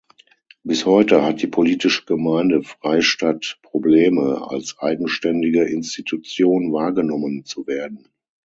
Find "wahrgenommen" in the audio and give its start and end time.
6.73-7.45